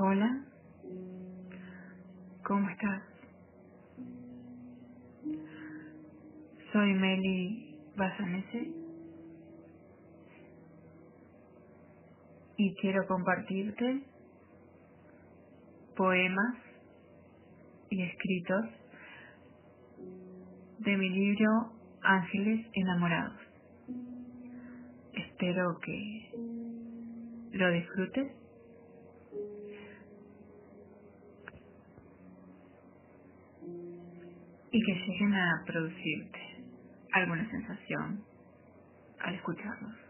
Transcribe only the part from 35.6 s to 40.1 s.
producirte alguna sensación al escucharlos.